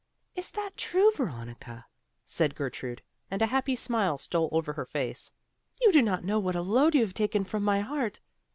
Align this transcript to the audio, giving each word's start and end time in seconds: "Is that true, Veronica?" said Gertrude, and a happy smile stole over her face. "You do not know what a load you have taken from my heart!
"Is 0.33 0.49
that 0.53 0.77
true, 0.77 1.11
Veronica?" 1.11 1.85
said 2.25 2.55
Gertrude, 2.55 3.03
and 3.29 3.39
a 3.39 3.45
happy 3.53 3.75
smile 3.75 4.17
stole 4.17 4.49
over 4.51 4.73
her 4.73 4.83
face. 4.83 5.31
"You 5.79 5.91
do 5.91 6.01
not 6.01 6.23
know 6.25 6.39
what 6.39 6.55
a 6.55 6.63
load 6.63 6.95
you 6.95 7.01
have 7.01 7.13
taken 7.13 7.43
from 7.43 7.61
my 7.63 7.81
heart! 7.81 8.19